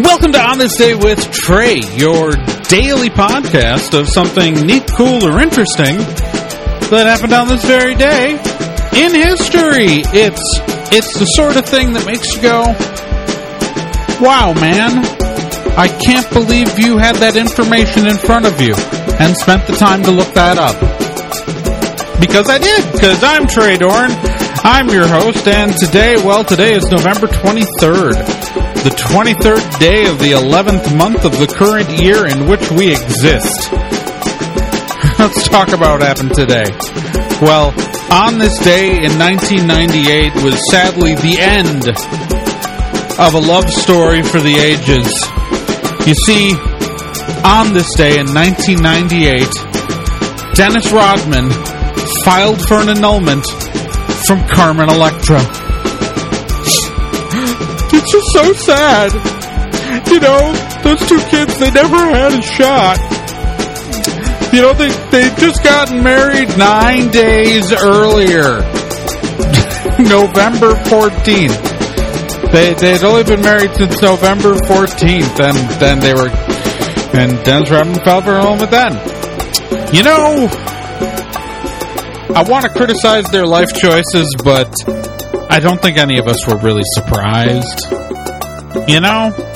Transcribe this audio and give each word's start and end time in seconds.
Welcome 0.00 0.32
to 0.32 0.40
On 0.40 0.58
This 0.58 0.76
Day 0.76 0.94
with 0.94 1.18
Trae, 1.30 1.80
your 1.96 2.32
daily 2.68 3.10
podcast 3.10 3.98
of 3.98 4.08
something 4.08 4.54
neat, 4.66 4.82
cool, 4.96 5.24
or 5.24 5.40
interesting 5.40 5.96
that 6.90 7.06
happened 7.06 7.32
on 7.32 7.46
this 7.46 7.64
very 7.64 7.94
day 7.94 8.32
in 8.98 9.14
history. 9.14 10.02
It's 10.10 10.42
it's 10.90 11.18
the 11.18 11.26
sort 11.36 11.56
of 11.56 11.64
thing 11.64 11.92
that 11.92 12.06
makes 12.06 12.34
you 12.34 12.42
go, 12.42 12.74
"Wow, 14.20 14.52
man! 14.54 14.98
I 15.78 15.86
can't 15.86 16.28
believe 16.32 16.76
you 16.78 16.98
had 16.98 17.16
that 17.16 17.36
information 17.36 18.08
in 18.08 18.16
front 18.18 18.46
of 18.46 18.60
you 18.60 18.74
and 19.20 19.36
spent 19.36 19.66
the 19.66 19.76
time 19.76 20.02
to 20.04 20.10
look 20.10 20.32
that 20.34 20.58
up." 20.58 20.74
Because 22.20 22.50
I 22.50 22.58
did, 22.58 22.82
because 22.92 23.22
I'm 23.22 23.46
Trae 23.46 23.78
Dorn. 23.78 24.10
I'm 24.66 24.88
your 24.88 25.06
host, 25.06 25.46
and 25.46 25.76
today, 25.76 26.16
well, 26.16 26.42
today 26.42 26.74
is 26.74 26.82
November 26.90 27.26
23rd, 27.28 28.16
the 28.84 28.90
23rd 28.90 29.80
day 29.80 30.04
of 30.04 30.18
the 30.18 30.32
11th 30.36 30.94
month 30.98 31.24
of 31.24 31.32
the 31.32 31.48
current 31.48 31.88
year 32.04 32.28
in 32.28 32.44
which 32.44 32.60
we 32.70 32.92
exist. 32.92 33.72
Let's 35.18 35.48
talk 35.48 35.72
about 35.72 36.00
what 36.00 36.02
happened 36.04 36.34
today. 36.36 36.68
Well, 37.40 37.72
on 38.12 38.36
this 38.36 38.52
day 38.60 39.00
in 39.00 39.16
1998 39.16 40.36
was 40.44 40.60
sadly 40.68 41.16
the 41.16 41.40
end 41.40 41.88
of 43.16 43.32
a 43.32 43.40
love 43.40 43.64
story 43.80 44.20
for 44.20 44.44
the 44.44 44.52
ages. 44.52 45.08
You 46.04 46.12
see, 46.28 46.52
on 47.40 47.72
this 47.72 47.88
day 47.96 48.20
in 48.20 48.28
1998, 48.36 49.48
Dennis 50.60 50.92
Rodman 50.92 51.48
filed 52.20 52.60
for 52.68 52.84
an 52.84 52.92
annulment 52.92 53.48
from 54.28 54.46
Carmen 54.46 54.90
Electra. 54.90 55.63
It's 57.92 58.10
just 58.10 58.32
so 58.32 58.52
sad. 58.52 59.12
You 60.10 60.20
know, 60.20 60.52
those 60.82 61.00
two 61.08 61.20
kids, 61.30 61.58
they 61.58 61.70
never 61.70 61.96
had 61.96 62.32
a 62.32 62.42
shot. 62.42 62.98
You 64.52 64.62
know, 64.62 64.72
they, 64.72 64.88
they 65.10 65.34
just 65.36 65.62
gotten 65.64 66.02
married 66.02 66.56
nine 66.56 67.10
days 67.10 67.72
earlier. 67.72 68.60
November 69.98 70.74
14th. 70.90 72.52
They, 72.52 72.74
they'd 72.74 73.02
only 73.02 73.24
been 73.24 73.40
married 73.40 73.74
since 73.74 74.00
November 74.00 74.54
14th, 74.54 75.40
and 75.40 75.56
then 75.80 75.98
they 76.00 76.14
were, 76.14 76.30
and 77.18 77.44
Dennis 77.44 77.70
Rodman 77.70 78.00
filed 78.04 78.24
for 78.24 78.38
home 78.38 78.58
with 78.58 78.70
then. 78.70 78.92
You 79.94 80.02
know, 80.02 80.48
I 82.34 82.44
want 82.48 82.64
to 82.64 82.70
criticize 82.70 83.24
their 83.30 83.46
life 83.46 83.68
choices, 83.74 84.34
but 84.42 84.72
I 85.50 85.60
don't 85.60 85.80
think 85.80 85.98
any 85.98 86.18
of 86.18 86.26
us 86.26 86.46
were 86.46 86.56
really 86.58 86.82
surprised. 86.94 87.86
You 88.88 89.00
know? 89.00 89.53